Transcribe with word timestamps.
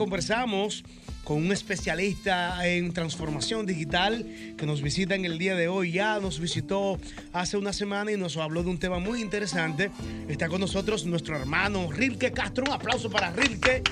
conversamos 0.00 0.82
con 1.24 1.36
un 1.36 1.52
especialista 1.52 2.66
en 2.66 2.94
transformación 2.94 3.66
digital 3.66 4.24
que 4.56 4.64
nos 4.64 4.80
visita 4.80 5.14
en 5.14 5.26
el 5.26 5.36
día 5.36 5.54
de 5.54 5.68
hoy. 5.68 5.92
Ya 5.92 6.18
nos 6.20 6.40
visitó 6.40 6.98
hace 7.34 7.58
una 7.58 7.74
semana 7.74 8.10
y 8.10 8.16
nos 8.16 8.38
habló 8.38 8.62
de 8.62 8.70
un 8.70 8.78
tema 8.78 8.98
muy 8.98 9.20
interesante. 9.20 9.90
Está 10.26 10.48
con 10.48 10.62
nosotros 10.62 11.04
nuestro 11.04 11.36
hermano 11.36 11.92
Rilke 11.92 12.32
Castro. 12.32 12.64
Un 12.66 12.72
aplauso 12.72 13.10
para 13.10 13.30
Rilke 13.30 13.82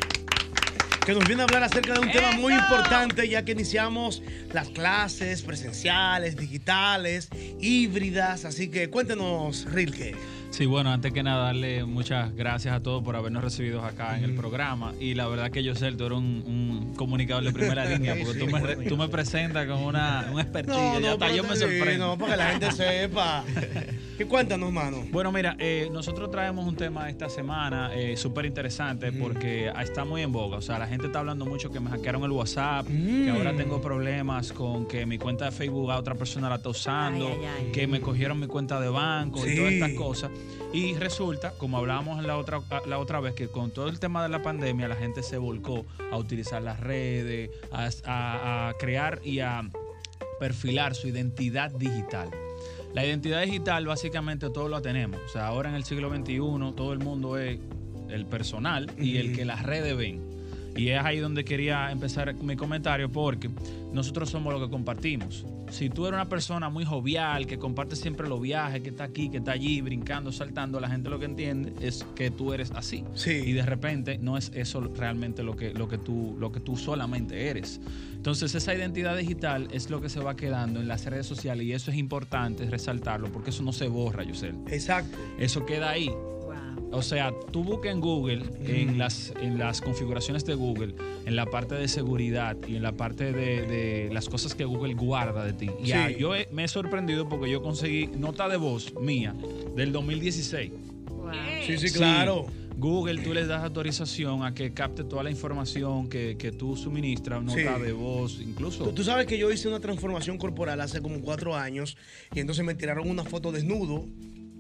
que 1.09 1.15
nos 1.15 1.27
viene 1.27 1.41
a 1.41 1.45
hablar 1.47 1.63
acerca 1.63 1.95
de 1.95 2.01
un 2.01 2.11
tema 2.11 2.33
muy 2.33 2.53
importante, 2.53 3.27
ya 3.27 3.43
que 3.43 3.53
iniciamos 3.53 4.23
las 4.53 4.69
clases 4.69 5.41
presenciales, 5.41 6.37
digitales, 6.37 7.31
híbridas. 7.59 8.45
Así 8.45 8.69
que 8.69 8.91
cuéntenos, 8.91 9.65
Rilke. 9.73 10.15
Sí, 10.51 10.67
bueno, 10.67 10.93
antes 10.93 11.11
que 11.15 11.23
nada, 11.23 11.47
darle 11.47 11.87
muchas 11.87 12.35
gracias 12.35 12.75
a 12.75 12.81
todos 12.81 13.03
por 13.03 13.17
habernos 13.17 13.43
recibido 13.43 13.87
acá 13.87 14.19
en 14.19 14.25
el 14.25 14.35
programa. 14.35 14.93
Y 15.01 15.15
la 15.15 15.27
verdad 15.29 15.51
que 15.51 15.65
yo 15.65 15.75
sé, 15.75 15.91
tú 15.93 16.05
eres 16.05 16.19
un, 16.19 16.45
un 16.47 16.95
comunicador 16.95 17.43
de 17.43 17.53
primera 17.53 17.85
línea, 17.89 18.15
porque 18.23 18.39
tú, 18.41 18.47
me, 18.47 18.77
tú 18.85 18.97
me 18.99 19.09
presentas 19.09 19.67
con 19.67 19.79
una, 19.79 20.29
un 20.31 20.41
expertise. 20.41 20.77
No, 20.77 21.01
no, 21.01 21.09
hasta 21.13 21.35
yo 21.35 21.43
me 21.43 21.55
sí, 21.55 21.61
sorprendo. 21.61 22.07
No, 22.07 22.19
para 22.19 22.33
que 22.33 22.37
la 22.37 22.51
gente 22.51 22.73
sepa. 22.73 23.45
¿Qué 24.19 24.27
cuéntanos, 24.27 24.73
mano? 24.73 25.05
Bueno, 25.13 25.31
mira, 25.31 25.55
eh, 25.61 25.89
nosotros 25.93 26.29
traemos 26.29 26.67
un 26.67 26.75
tema 26.75 27.09
esta 27.09 27.29
semana 27.29 27.95
eh, 27.95 28.17
súper 28.17 28.47
interesante 28.47 29.13
porque 29.13 29.69
está 29.81 30.05
muy 30.05 30.23
en 30.23 30.33
boga. 30.33 30.57
O 30.57 30.61
sea, 30.61 30.77
la 30.77 30.89
gente 30.89 31.07
está 31.07 31.21
hablando 31.21 31.47
mucho 31.47 31.71
que 31.71 31.79
me 31.79 31.89
hackearon 31.89 32.25
el 32.25 32.33
WhatsApp, 32.33 32.89
que 32.89 33.31
ahora 33.31 33.57
tengo 33.57 33.81
problemas 33.81 34.53
con 34.53 34.87
que 34.89 35.07
mi 35.07 35.19
cuenta 35.19 35.45
de 35.45 35.53
Facebook 35.53 35.93
a 35.93 35.99
otra 35.99 36.17
persona 36.17 36.49
la 36.49 36.57
está 36.57 36.69
usando, 36.71 37.29
Ay, 37.29 37.35
ay, 37.45 37.47
ay. 37.67 37.73
que 37.73 37.87
me 37.87 38.01
cogieron 38.01 38.41
mi 38.41 38.49
cuenta 38.49 38.81
de 38.81 38.89
banco 38.89 39.47
y 39.47 39.55
todas 39.55 39.73
estas 39.73 39.93
cosas. 39.93 40.31
Y 40.73 40.95
resulta, 40.95 41.53
como 41.53 41.79
hablábamos 41.79 42.21
la 42.25 42.37
otra, 42.39 42.61
la 42.89 42.99
otra 42.99 43.21
vez, 43.21 43.35
que 43.35 43.47
con 43.47 43.71
todo 43.71 43.87
el 43.89 44.01
tema 44.01 44.25
de 44.25 44.31
la 44.31 44.43
pandemia 44.43 44.89
la 44.89 44.97
gente 44.97 45.23
se 45.23 45.39
volcó 45.39 45.87
a 46.11 46.17
utilizar 46.17 46.61
las 46.61 46.81
redes, 46.81 47.51
a, 47.71 47.89
a- 48.05 48.69
a 48.71 48.75
crear 48.75 49.21
y 49.23 49.39
a 49.39 49.63
perfilar 50.41 50.97
su 50.97 51.07
identidad 51.07 51.71
digital. 51.71 52.31
La 52.95 53.05
identidad 53.05 53.43
digital 53.43 53.87
básicamente 53.87 54.51
todos 54.51 54.71
la 54.71 54.81
tenemos. 54.81 55.21
O 55.25 55.29
sea, 55.29 55.47
ahora 55.47 55.69
en 55.69 55.75
el 55.75 55.85
siglo 55.85 56.09
XXI 56.15 56.39
todo 56.75 56.93
el 56.93 56.99
mundo 56.99 57.39
es 57.39 57.61
el 58.09 58.27
personal 58.27 58.91
y 58.99 59.19
el 59.19 59.37
que 59.37 59.45
las 59.45 59.63
redes 59.63 59.97
ven. 59.97 60.28
Y 60.79 60.91
es 60.91 61.05
ahí 61.05 61.19
donde 61.19 61.45
quería 61.45 61.91
empezar 61.91 62.33
mi 62.37 62.55
comentario 62.55 63.11
porque 63.11 63.51
nosotros 63.93 64.31
somos 64.31 64.55
lo 64.55 64.61
que 64.61 64.71
compartimos. 64.71 65.45
Si 65.71 65.91
tú 65.91 66.07
eres 66.07 66.15
una 66.15 66.29
persona 66.29 66.71
muy 66.71 66.85
jovial, 66.85 67.47
que 67.49 67.59
comparte 67.59 67.97
siempre 67.97 68.29
los 68.29 68.41
viajes, 68.41 68.81
que 68.81 68.91
está 68.91 69.05
aquí, 69.05 69.29
que 69.29 69.39
está 69.39 69.53
allí, 69.53 69.81
brincando, 69.81 70.31
saltando, 70.31 70.79
la 70.79 70.89
gente 70.89 71.11
lo 71.11 71.19
que 71.19 71.25
entiende 71.25 71.73
es 71.85 72.07
que 72.15 72.31
tú 72.31 72.55
eres 72.55 72.71
así. 72.71 73.05
Sí. 73.15 73.33
Y 73.33 73.53
de 73.53 73.63
repente 73.63 74.19
no 74.19 74.39
es 74.39 74.53
eso 74.55 74.81
realmente 74.81 75.43
lo 75.43 75.57
que, 75.57 75.75
lo 75.75 75.89
que, 75.89 75.99
tú, 75.99 76.37
lo 76.39 76.53
que 76.53 76.61
tú 76.61 76.77
solamente 76.77 77.49
eres. 77.49 77.81
Entonces 78.15 78.55
esa 78.55 78.73
identidad 78.73 79.17
digital 79.17 79.67
es 79.73 79.91
lo 79.91 80.01
que 80.01 80.09
se 80.09 80.21
va 80.21 80.37
quedando 80.37 80.81
en 80.81 80.87
las 80.87 81.05
redes 81.07 81.27
sociales 81.27 81.67
y 81.67 81.73
eso 81.73 81.91
es 81.91 81.97
importante 81.97 82.65
resaltarlo 82.71 83.33
porque 83.33 83.51
eso 83.51 83.65
no 83.65 83.73
se 83.73 83.89
borra, 83.89 84.23
Yosel. 84.23 84.55
Exacto. 84.69 85.19
Eso 85.39 85.67
queda 85.67 85.91
ahí. 85.91 86.11
O 86.91 87.03
sea, 87.03 87.33
tú 87.53 87.63
busca 87.65 87.91
en 87.91 88.01
Google, 88.01 88.43
en, 88.65 88.97
las, 88.99 89.33
en 89.41 89.59
las 89.59 89.81
configuraciones 89.83 90.45
de 90.47 90.55
Google, 90.55 90.95
en 91.27 91.37
la 91.37 91.45
parte 91.47 91.75
de 91.75 91.87
seguridad 91.87 92.57
y 92.67 92.77
en 92.77 92.83
la 92.83 92.93
parte 92.93 93.33
de, 93.33 93.63
de 93.67 94.11
las 94.13 94.29
cosas 94.29 94.55
que 94.55 94.65
Google 94.65 94.95
guarda 94.95 95.45
de 95.45 95.53
ti. 95.53 95.71
Sí. 95.85 95.93
ah, 95.93 96.11
yo 96.11 96.35
he- 96.35 96.49
me 96.51 96.65
he 96.65 96.69
sorprendido 96.69 97.29
porque 97.29 97.51
yo 97.51 97.63
conseguí 97.63 98.07
nota 98.07 98.49
de 98.49 98.57
voz 98.57 98.95
mía 99.01 99.35
del 99.77 99.93
2016. 99.93 100.73
Sí, 101.67 101.77
sí, 101.79 101.91
claro. 101.93 102.47
Google, 102.79 103.21
tú 103.23 103.35
les 103.35 103.49
das 103.49 103.65
autorización 103.65 104.45
a 104.45 104.55
que 104.55 104.73
capte 104.73 105.03
toda 105.03 105.25
la 105.25 105.31
información 105.33 106.09
que, 106.09 106.37
que 106.39 106.53
tú 106.53 106.77
suministras, 106.77 107.43
nota 107.43 107.77
Sí. 107.77 107.83
de 107.83 107.93
voz, 107.93 108.41
incluso. 108.41 108.85
Tú, 108.85 108.93
tú 108.93 109.05
sabes 109.05 109.27
que 109.27 109.37
yo 109.37 109.51
hice 109.51 109.67
una 109.69 109.81
transformación 109.81 110.39
corporal 110.39 110.81
hace 110.81 111.03
como 111.03 111.21
cuatro 111.21 111.57
años 111.57 111.97
y 112.33 112.39
entonces 112.41 112.65
me 112.65 112.75
tiraron 112.77 113.11
una 113.11 113.25
foto 113.25 113.51
desnudo 113.51 114.05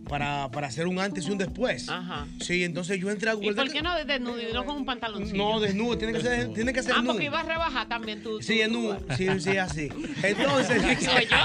para, 0.08 0.50
para 0.50 0.66
hacer 0.68 0.86
un 0.86 0.98
antes 0.98 1.26
y 1.26 1.30
un 1.30 1.38
después. 1.38 1.88
Ajá. 1.88 2.26
Sí, 2.40 2.64
entonces 2.64 2.98
yo 3.00 3.10
entré 3.10 3.30
a 3.30 3.34
Google. 3.34 3.50
¿Y 3.50 3.54
por 3.54 3.70
qué 3.70 3.82
no 3.82 3.94
desnudo 4.04 4.40
y 4.40 4.52
no 4.52 4.64
con 4.64 4.76
un 4.76 4.84
pantaloncillo? 4.84 5.36
No, 5.36 5.60
desnudo, 5.60 5.96
tiene 5.98 6.12
que 6.14 6.20
ser, 6.20 6.52
tiene 6.54 6.72
que 6.72 6.82
ser 6.82 6.94
Ah, 6.96 7.00
nudo. 7.02 7.12
porque 7.12 7.26
ibas 7.26 7.44
a 7.44 7.48
rebajar 7.48 7.88
también 7.88 8.22
tú. 8.22 8.40
Sí, 8.42 8.60
es 8.60 8.70
nudo. 8.70 8.98
Sí, 9.16 9.28
sí, 9.40 9.56
así. 9.56 9.88
Entonces, 10.22 10.82
Soy 11.04 11.26
yo. 11.26 11.36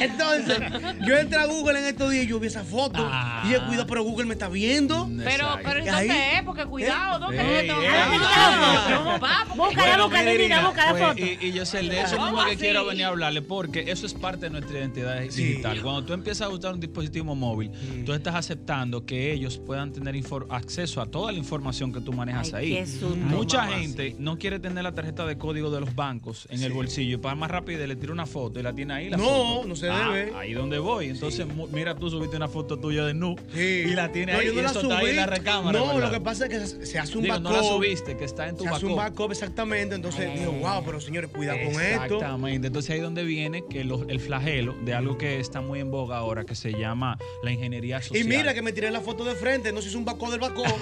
entonces, 0.00 0.58
yo 1.06 1.16
entré 1.16 1.38
a 1.38 1.46
Google 1.46 1.78
en 1.80 1.86
estos 1.86 2.10
días 2.10 2.24
y 2.24 2.28
yo 2.28 2.40
vi 2.40 2.46
esa 2.48 2.64
foto. 2.64 3.06
Ah. 3.10 3.42
Y 3.46 3.52
yo, 3.52 3.64
cuidado, 3.66 3.86
pero 3.86 4.02
Google 4.02 4.26
me 4.26 4.32
está 4.34 4.48
viendo. 4.48 5.08
Pero, 5.24 5.48
pero 5.62 5.80
Ahí. 5.80 5.88
entonces 6.08 6.16
es, 6.36 6.42
porque 6.44 6.64
cuidado. 6.66 7.26
¿Cómo 7.26 9.18
va? 9.18 9.44
Porque- 9.46 9.62
Búscala, 9.62 10.04
búscala, 10.04 10.06
mira, 10.08 10.22
Irina, 10.22 10.32
Irina, 10.56 10.66
busca 10.66 10.84
la 10.86 10.90
pues, 10.92 11.02
foto. 11.04 11.18
Y, 11.20 11.38
y 11.48 11.52
yo 11.52 11.64
sé, 11.66 11.82
de 11.82 12.00
eso 12.00 12.16
¿Cómo 12.16 12.30
mismo 12.32 12.44
que 12.50 12.56
quiero 12.56 12.84
venir 12.86 13.04
a 13.04 13.08
hablarle, 13.08 13.42
porque 13.42 13.84
eso 13.90 14.06
es 14.06 14.14
parte 14.14 14.46
de 14.46 14.50
nuestra 14.50 14.78
identidad 14.78 15.20
Sí. 15.30 15.44
digital. 15.44 15.80
Cuando 15.82 16.04
tú 16.04 16.12
empiezas 16.12 16.42
a 16.46 16.48
usar 16.50 16.74
un 16.74 16.80
dispositivo 16.80 17.34
móvil, 17.34 17.70
Mm. 17.82 18.04
tú 18.04 18.12
estás 18.12 18.34
aceptando 18.34 19.04
que 19.06 19.32
ellos 19.32 19.58
puedan 19.58 19.92
tener 19.92 20.14
acceso 20.50 21.00
a 21.00 21.06
toda 21.06 21.32
la 21.32 21.38
información 21.38 21.92
que 21.92 22.00
tú 22.00 22.12
manejas 22.12 22.52
Ay, 22.54 22.76
ahí. 22.76 22.84
Mucha 23.16 23.62
mamá. 23.64 23.78
gente 23.78 24.16
no 24.18 24.38
quiere 24.38 24.58
tener 24.60 24.84
la 24.84 24.94
tarjeta 24.94 25.26
de 25.26 25.36
código 25.38 25.70
de 25.70 25.80
los 25.80 25.94
bancos 25.94 26.46
en 26.50 26.62
el 26.62 26.72
bolsillo. 26.72 27.20
Para 27.20 27.34
más 27.34 27.50
rápido 27.50 27.86
le 27.86 27.96
tira 27.96 28.12
una 28.12 28.26
foto 28.26 28.60
y 28.60 28.62
la 28.62 28.72
tiene 28.74 28.94
ahí. 28.94 29.10
La 29.10 29.16
No, 29.16 29.24
foto. 29.24 29.68
no 29.68 29.76
se 29.76 29.88
Ah, 29.88 30.10
debe. 30.12 30.34
Ahí 30.36 30.52
donde 30.52 30.78
voy. 30.78 31.06
Entonces, 31.08 31.46
mira, 31.72 31.94
tú 31.96 32.10
subiste 32.10 32.36
una 32.36 32.48
foto 32.48 32.78
tuya 32.78 33.04
de 33.04 33.14
nu 33.14 33.36
Sí. 33.54 33.84
y 33.86 33.94
la 33.94 34.10
tiene 34.12 34.32
No, 34.32 34.38
ahí 34.38 34.46
yo 34.46 34.52
no 34.54 34.60
y 34.60 34.62
la 34.62 34.70
eso 34.70 34.80
está 34.82 34.98
ahí 34.98 35.06
en 35.10 35.16
la 35.16 35.24
subí. 35.26 35.34
recámara. 35.36 35.78
No, 35.78 35.86
¿verdad? 35.94 36.00
lo 36.02 36.10
que 36.12 36.20
pasa 36.20 36.46
es 36.46 36.50
que 36.78 36.86
se, 36.86 36.98
hace 36.98 37.16
un 37.16 37.24
Digo, 37.24 37.34
backup. 37.34 37.50
no 37.50 37.56
la 37.56 37.62
subiste, 37.62 38.16
que 38.16 38.24
está 38.24 38.48
en 38.48 38.56
tu 38.56 38.64
se 38.64 38.68
hace 38.70 38.86
un 38.86 38.96
backup. 38.96 39.18
backup 39.18 39.32
exactamente. 39.32 39.94
Entonces 39.94 40.38
digo, 40.38 40.52
wow, 40.52 40.82
pero 40.84 41.00
señores, 41.00 41.30
cuidado 41.30 41.58
con 41.64 41.80
esto. 41.82 42.14
Exactamente. 42.14 42.66
Entonces 42.68 42.90
ahí 42.90 42.98
es 42.98 43.02
donde 43.02 43.24
viene 43.24 43.64
que 43.68 43.84
los- 43.84 44.02
el 44.08 44.20
flagelo 44.20 44.74
de 44.84 44.94
algo 44.94 45.16
que 45.18 45.40
está 45.40 45.60
muy 45.60 45.80
en 45.80 45.90
boga 45.90 46.16
ahora, 46.18 46.44
que 46.44 46.54
se 46.54 46.72
llama 46.72 47.18
la 47.42 47.50
ingeniería 47.52 47.71
Y 47.72 48.02
social. 48.02 48.24
mira 48.26 48.54
que 48.54 48.62
me 48.62 48.72
tiré 48.72 48.90
la 48.90 49.00
foto 49.00 49.24
de 49.24 49.34
frente, 49.34 49.72
no 49.72 49.80
se 49.82 49.88
hizo 49.88 49.98
un 49.98 50.04
backup 50.04 50.30
del 50.30 50.40
backup. 50.40 50.66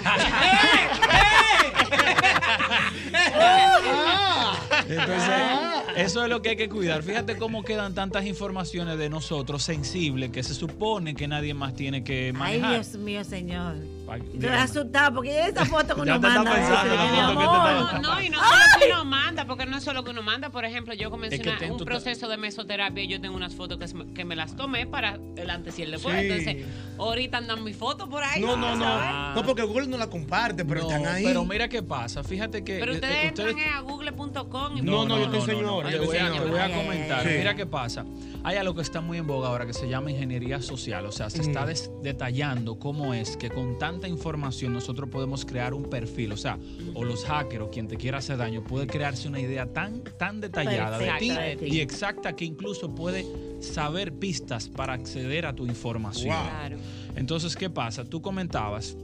Entonces, 4.87 5.29
Ah. 5.31 5.83
eso 5.95 6.23
es 6.23 6.29
lo 6.29 6.41
que 6.41 6.49
hay 6.49 6.55
que 6.57 6.67
cuidar. 6.69 7.03
Fíjate 7.03 7.37
cómo 7.37 7.63
quedan 7.63 7.93
tantas 7.93 8.25
informaciones 8.25 8.97
de 8.97 9.09
nosotros 9.09 9.63
sensibles 9.63 10.31
que 10.31 10.43
se 10.43 10.53
supone 10.53 11.15
que 11.15 11.27
nadie 11.27 11.53
más 11.53 11.73
tiene 11.75 12.03
que 12.03 12.27
Ay, 12.27 12.33
manejar. 12.33 12.71
Dios 12.73 12.93
mío, 12.95 13.23
señor. 13.23 13.75
Estoy 14.33 14.49
asustada 14.49 15.11
porque 15.11 15.47
esa 15.47 15.65
foto 15.65 15.95
que 15.95 16.01
uno 16.01 16.19
manda. 16.19 16.43
pensando 16.43 16.51
dice, 16.51 16.95
la 16.95 17.05
mi 17.05 17.09
foto 17.17 17.29
que 17.29 17.35
te 17.45 17.69
amor. 17.69 17.85
está- 17.85 17.99
No, 17.99 18.21
y 18.21 18.29
no 18.29 18.39
solo 18.39 18.51
que 18.79 18.85
uno 18.91 19.05
manda, 19.05 19.40
porque 19.51 19.65
no 19.65 19.77
es 19.77 19.83
solo 19.83 20.05
que 20.05 20.11
uno 20.11 20.21
manda. 20.23 20.49
Por 20.49 20.63
ejemplo, 20.63 20.93
yo 20.93 21.11
comencé 21.11 21.35
Es 21.35 21.41
que 21.41 21.49
una- 21.49 21.57
ten 21.59 21.71
un 21.73 21.77
proceso 21.79 22.29
de 22.29 22.37
mesoterapia 22.37 23.03
y 23.03 23.07
yo 23.09 23.19
tengo 23.19 23.35
unas 23.35 23.53
fotos 23.53 23.77
que, 24.13 24.23
me 24.23 24.35
las 24.37 24.55
tomé 24.55 24.87
para 24.87 25.19
el 25.35 25.49
antes 25.49 25.77
y 25.77 25.81
el 25.83 25.91
después. 25.91 26.15
Sí. 26.17 26.25
Entonces, 26.25 26.65
ahorita 26.97 27.37
andan 27.39 27.61
mis 27.63 27.75
fotos 27.75 28.07
por 28.07 28.23
ahí. 28.23 28.39
No, 28.41 28.55
no, 28.55 28.77
no. 28.77 28.85
Ah. 28.87 29.33
No, 29.35 29.43
porque 29.43 29.63
Google 29.63 29.87
no 29.87 29.97
la 29.97 30.09
comparte, 30.09 30.63
pero 30.63 30.83
No, 30.83 30.87
están 30.89 31.05
ahí. 31.05 31.25
pero 31.25 31.43
mira 31.43 31.67
qué 31.67 31.83
pasa. 31.83 32.23
Fíjate 32.23 32.63
que 32.63 32.79
Pero 32.79 32.93
eh, 32.93 32.95
ustedes 32.95 33.15
eh, 33.15 33.27
entran 33.27 33.59
a 33.59 33.81
google.com 33.81 34.77
y 34.77 34.81
No, 34.81 35.05
no, 35.05 35.19
yo 35.19 35.29
te 35.29 35.37
enseño 35.37 35.67
ahora, 35.67 35.89
Te 35.89 35.99
voy 35.99 36.15
a, 36.15 36.27
enseño 36.27 36.43
te 36.43 36.49
voy 36.49 36.59
a 36.59 36.63
ahora. 36.65 36.77
comentar. 36.77 37.25
Mira 37.25 37.55
qué 37.55 37.65
pasa. 37.65 38.05
Hay 38.43 38.57
algo 38.57 38.73
que 38.73 38.81
está 38.81 39.01
muy 39.01 39.17
en 39.19 39.27
boga 39.27 39.49
ahora 39.49 39.65
que 39.67 39.73
se 39.73 39.87
llama 39.87 40.09
ingeniería 40.11 40.61
social. 40.61 41.05
O 41.05 41.11
sea, 41.11 41.29
se 41.29 41.41
está 41.41 41.65
des- 41.65 41.91
detallando 42.01 42.79
cómo 42.79 43.13
es 43.13 43.37
que 43.37 43.49
con 43.49 43.77
tanta 43.77 44.07
información 44.07 44.73
nosotros 44.73 45.09
podemos 45.09 45.45
crear 45.45 45.73
un 45.73 45.83
perfil. 45.83 46.31
O 46.31 46.37
sea, 46.37 46.57
o 46.95 47.03
los 47.03 47.23
hackers 47.25 47.63
o 47.63 47.69
quien 47.69 47.87
te 47.87 47.97
quiera 47.97 48.17
hacer 48.17 48.37
daño 48.37 48.63
puede 48.63 48.87
crearse 48.87 49.27
una 49.27 49.39
idea 49.39 49.65
tan, 49.71 50.01
tan 50.17 50.41
detallada 50.41 50.97
de 50.97 51.05
ti, 51.05 51.27
Perfecta 51.29 51.41
de 51.41 51.55
ti. 51.57 51.65
y 51.65 51.79
exacta 51.81 52.35
que 52.35 52.45
incluso 52.45 52.93
puede 52.95 53.25
saber 53.61 54.13
pistas 54.13 54.67
para 54.69 54.93
acceder 54.93 55.45
a 55.45 55.53
tu 55.53 55.65
información. 55.67 56.35
Wow. 56.35 56.43
Claro. 56.49 56.77
Entonces, 57.15 57.55
¿qué 57.55 57.69
pasa? 57.69 58.05
Tú 58.05 58.21
comentabas. 58.21 58.97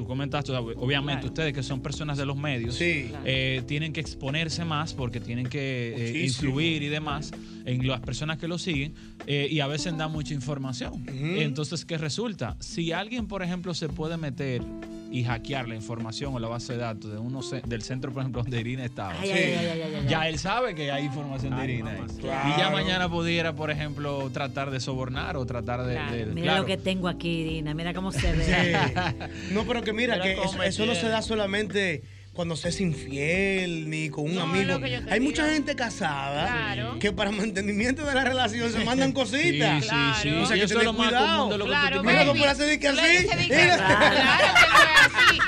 Tú 0.00 0.06
comentaste, 0.06 0.50
obviamente, 0.52 1.20
Claro. 1.20 1.26
ustedes 1.28 1.52
que 1.52 1.62
son 1.62 1.82
personas 1.82 2.16
de 2.16 2.24
los 2.24 2.34
medios, 2.34 2.74
Sí. 2.74 3.12
eh, 3.26 3.60
tienen 3.66 3.92
que 3.92 4.00
exponerse 4.00 4.64
más 4.64 4.94
porque 4.94 5.20
tienen 5.20 5.46
que 5.46 5.94
eh, 5.94 6.24
influir 6.24 6.82
y 6.82 6.88
demás 6.88 7.30
en 7.66 7.86
las 7.86 8.00
personas 8.00 8.38
que 8.38 8.48
lo 8.48 8.56
siguen 8.56 8.94
eh, 9.26 9.46
y 9.50 9.60
a 9.60 9.66
veces 9.66 9.94
dan 9.98 10.10
mucha 10.10 10.32
información. 10.32 11.04
Entonces, 11.06 11.84
¿qué 11.84 11.98
resulta? 11.98 12.56
Si 12.60 12.92
alguien, 12.92 13.26
por 13.26 13.42
ejemplo, 13.42 13.74
se 13.74 13.90
puede 13.90 14.16
meter 14.16 14.62
y 15.12 15.24
hackear 15.24 15.68
la 15.68 15.74
información 15.74 16.34
o 16.34 16.38
la 16.38 16.46
base 16.48 16.74
de 16.74 16.78
datos 16.78 17.10
de 17.10 17.18
uno 17.18 17.40
del 17.66 17.82
centro, 17.82 18.12
por 18.12 18.22
ejemplo, 18.22 18.42
donde 18.42 18.60
Irina 18.60 18.84
estaba. 18.84 19.18
Ay, 19.20 19.30
ay, 19.30 19.42
ay, 19.42 19.54
ay, 19.56 19.66
ay, 19.66 19.82
ay, 19.82 19.94
ay. 20.02 20.06
Ya 20.08 20.28
él 20.28 20.38
sabe 20.38 20.74
que 20.74 20.92
hay 20.92 21.04
información 21.06 21.56
de 21.56 21.64
Irina. 21.64 21.90
ahí. 21.90 22.00
Y 22.18 22.22
ya 22.22 22.54
Claro. 22.54 22.70
mañana 22.72 23.08
pudiera, 23.08 23.52
por 23.54 23.70
ejemplo, 23.70 24.30
tratar 24.32 24.70
de 24.70 24.78
sobornar 24.80 25.36
o 25.36 25.44
tratar 25.46 25.84
de... 25.84 25.94
Claro. 25.94 26.14
de- 26.16 26.26
Mira 26.26 26.42
claro. 26.44 26.60
lo 26.60 26.66
que 26.66 26.76
tengo 26.76 27.08
aquí, 27.08 27.28
Irina. 27.40 27.74
Mira 27.74 27.92
cómo 27.92 28.12
se 28.12 28.32
ve. 28.32 28.44
Sí. 28.44 29.50
No, 29.54 29.64
pero 29.64 29.82
que 29.82 29.92
mira, 29.92 30.14
Pero 30.22 30.42
que 30.42 30.68
eso, 30.68 30.86
no 30.86 30.94
se 30.94 31.08
da 31.08 31.22
solamente 31.22 32.02
cuando 32.32 32.54
se 32.56 32.68
es 32.68 32.80
infiel 32.80 33.90
ni 33.90 34.08
con 34.08 34.24
un 34.24 34.34
No, 34.36 34.42
amigo. 34.42 34.74
Hay 34.82 35.18
digo. 35.18 35.24
mucha 35.24 35.46
gente 35.52 35.74
casada 35.74 36.46
Claro. 36.46 36.98
que 36.98 37.12
para 37.12 37.30
mantenimiento 37.32 38.04
de 38.06 38.14
la 38.14 38.24
relación 38.24 38.72
se 38.72 38.84
mandan 38.84 39.12
cositas. 39.20 39.82
sí, 39.82 39.88
Claro. 39.90 40.14
sí. 40.22 40.28
O 40.30 40.46
sea, 40.46 40.56
Y 40.56 40.60
que 40.60 40.64
eso 40.66 40.74
es 40.74 40.80
tener 40.80 40.84
lo 40.84 40.92
más 40.92 41.08
cuidado. 41.08 41.36
común 41.36 41.50
de 41.50 41.58
lo 41.58 41.64
que 41.64 41.70
Claro, 41.70 41.96
tú 41.96 42.02
te 42.02 42.06
Mira, 42.06 42.18
baby. 42.20 42.30
tú 42.32 42.38
puedes 42.38 42.52
hacer 42.60 42.78
que 42.80 42.88
así. 42.88 42.96
Claro 42.98 43.38
que 43.48 43.56
no 43.56 43.64
es 43.64 43.80
así. 43.80 45.38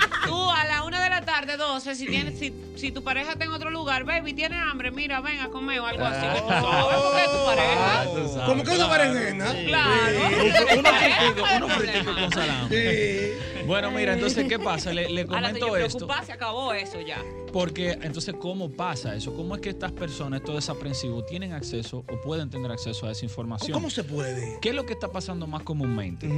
De 1.43 1.49
la 1.49 1.57
tarde, 1.59 1.73
12, 1.73 1.95
si, 1.97 2.07
tienes, 2.07 2.39
si, 2.39 2.53
si 2.77 2.93
tu 2.93 3.03
pareja 3.03 3.33
está 3.33 3.45
en 3.45 3.51
otro 3.51 3.69
lugar, 3.71 4.05
baby, 4.05 4.33
tiene 4.33 4.57
hambre, 4.57 4.93
mira, 4.93 5.21
ven 5.21 5.41
a 5.41 5.49
comer 5.49 5.81
o 5.81 5.87
algo 5.87 6.05
así. 6.05 6.21
que 6.25 6.41
tú 6.41 6.49
sabes, 6.49 6.97
porque 7.03 7.25
es 7.25 7.31
tu 7.33 7.45
pareja. 7.45 8.01
Ah, 8.01 8.05
tú 8.05 8.29
sabes. 8.29 8.49
Como 8.49 8.63
que 8.63 8.71
una 8.71 8.87
Claro. 8.87 9.13
berenjena. 9.13 9.55
Claro. 9.67 11.57
Uno 11.57 11.69
fritico, 11.69 12.15
con 12.15 12.31
salami. 12.33 12.69
Sí. 12.71 13.65
Bueno, 13.67 13.91
mira, 13.91 14.15
entonces, 14.15 14.47
¿qué 14.49 14.59
pasa? 14.59 14.93
Le, 14.93 15.09
le 15.11 15.23
Ahora 15.23 15.49
comento 15.49 15.77
esto. 15.77 15.99
preocupas, 15.99 16.27
se 16.27 16.33
acabó 16.33 16.73
eso 16.75 17.01
ya. 17.01 17.19
Porque 17.53 17.99
entonces, 18.03 18.35
¿cómo 18.39 18.71
pasa 18.71 19.15
eso? 19.17 19.35
¿Cómo 19.35 19.57
es 19.57 19.61
que 19.61 19.71
estas 19.71 19.93
personas, 19.93 20.41
estos 20.41 20.55
desaprensivos, 20.55 21.27
tienen 21.27 21.53
acceso 21.53 21.99
o 22.09 22.21
pueden 22.23 22.51
tener 22.51 22.71
acceso 22.71 23.07
a 23.07 23.13
esa 23.13 23.25
información? 23.25 23.73
¿Cómo 23.73 23.91
se 23.91 24.05
puede? 24.05 24.59
¿Qué 24.61 24.71
es 24.71 24.75
lo 24.75 24.87
que 24.87 24.93
está 24.93 25.09
pasando 25.11 25.47
más 25.47 25.63
comúnmente? 25.63 26.29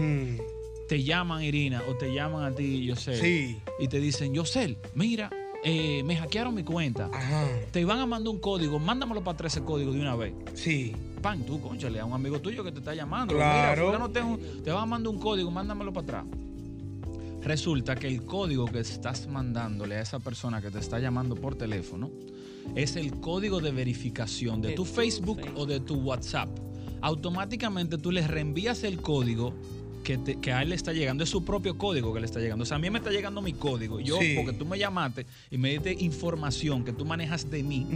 Te 0.88 1.02
llaman, 1.02 1.42
Irina, 1.42 1.82
o 1.88 1.94
te 1.96 2.12
llaman 2.12 2.44
a 2.44 2.54
ti, 2.54 2.84
Yosel, 2.86 3.16
Sí. 3.20 3.58
y 3.78 3.88
te 3.88 4.00
dicen, 4.00 4.34
Yosel, 4.34 4.76
mira, 4.94 5.30
eh, 5.64 6.02
me 6.04 6.14
hackearon 6.16 6.54
mi 6.54 6.62
cuenta. 6.62 7.08
Ajá. 7.12 7.46
Te 7.72 7.84
van 7.86 7.98
a 8.00 8.06
mandar 8.06 8.32
un 8.34 8.38
código, 8.40 8.78
mándamelo 8.78 9.24
para 9.24 9.34
atrás 9.34 9.56
ese 9.56 9.64
código 9.64 9.92
de 9.92 10.00
una 10.00 10.14
vez. 10.14 10.34
Sí. 10.54 10.92
Pan, 11.22 11.42
tú, 11.46 11.58
conchale, 11.60 11.98
a 12.00 12.04
un 12.04 12.12
amigo 12.12 12.38
tuyo 12.38 12.62
que 12.62 12.70
te 12.70 12.80
está 12.80 12.94
llamando. 12.94 13.34
Claro. 13.34 13.86
Mira, 13.86 13.98
fulano 13.98 14.10
te, 14.10 14.60
te 14.62 14.70
va 14.70 14.82
a 14.82 14.86
mandar 14.86 15.10
un 15.12 15.18
código, 15.18 15.50
mándamelo 15.50 15.90
para 15.92 16.04
atrás. 16.20 16.24
Resulta 17.42 17.94
que 17.94 18.06
el 18.06 18.24
código 18.24 18.66
que 18.66 18.80
estás 18.80 19.26
mandándole 19.26 19.96
a 19.96 20.00
esa 20.02 20.18
persona 20.18 20.60
que 20.62 20.70
te 20.70 20.78
está 20.78 20.98
llamando 20.98 21.34
por 21.34 21.54
teléfono 21.56 22.10
es 22.74 22.96
el 22.96 23.20
código 23.20 23.60
de 23.60 23.70
verificación 23.70 24.62
de, 24.62 24.68
De 24.68 24.74
tu 24.74 24.84
tu 24.84 24.90
Facebook, 24.90 25.40
Facebook. 25.40 25.58
o 25.60 25.66
de 25.66 25.80
tu 25.80 25.94
WhatsApp. 25.96 26.48
Automáticamente 27.02 27.98
tú 27.98 28.10
le 28.10 28.26
reenvías 28.26 28.82
el 28.82 29.00
código 29.02 29.52
que, 30.04 30.18
te- 30.18 30.36
que 30.40 30.52
a 30.52 30.62
él 30.62 30.68
le 30.68 30.76
está 30.76 30.92
llegando. 30.92 31.24
Es 31.24 31.30
su 31.30 31.44
propio 31.44 31.76
código 31.76 32.14
que 32.14 32.20
le 32.20 32.26
está 32.26 32.38
llegando. 32.38 32.62
O 32.62 32.66
sea, 32.66 32.76
a 32.76 32.80
mí 32.80 32.88
me 32.90 32.98
está 32.98 33.10
llegando 33.10 33.42
mi 33.42 33.54
código. 33.54 33.98
Yo, 33.98 34.18
Sí. 34.20 34.34
porque 34.36 34.52
tú 34.56 34.64
me 34.66 34.78
llamaste 34.78 35.26
y 35.50 35.58
me 35.58 35.70
diste 35.70 35.92
información 35.98 36.84
que 36.84 36.92
tú 36.92 37.04
manejas 37.04 37.50
de 37.50 37.62
mí, 37.64 37.86